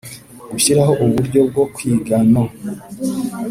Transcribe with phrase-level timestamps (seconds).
[0.51, 2.43] Gushyiraho uburyo bwo kwiga no